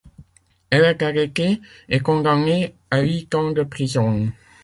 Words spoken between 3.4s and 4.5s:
de prison.